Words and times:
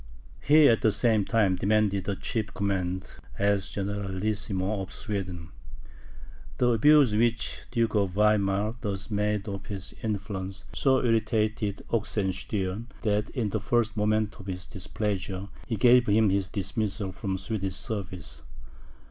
He 0.39 0.67
at 0.67 0.81
the 0.81 0.91
same 0.91 1.25
time 1.25 1.57
demanded 1.57 2.05
the 2.05 2.15
chief 2.15 2.55
command, 2.55 3.17
as 3.37 3.69
generalissimo 3.69 4.81
of 4.81 4.91
Sweden. 4.91 5.51
The 6.57 6.69
abuse 6.69 7.13
which 7.13 7.65
the 7.69 7.81
Duke 7.81 7.93
of 7.93 8.09
Weimar 8.09 8.73
thus 8.81 9.11
made 9.11 9.47
of 9.47 9.67
his 9.67 9.93
influence, 10.01 10.65
so 10.73 11.03
irritated 11.05 11.85
Oxenstiern, 11.91 12.87
that, 13.03 13.29
in 13.29 13.49
the 13.51 13.59
first 13.61 13.95
moment 13.95 14.37
of 14.39 14.47
his 14.47 14.65
displeasure, 14.65 15.49
he 15.67 15.75
gave 15.75 16.07
him 16.07 16.31
his 16.31 16.49
dismissal 16.49 17.11
from 17.11 17.33
the 17.33 17.37
Swedish 17.37 17.75
service. 17.75 18.41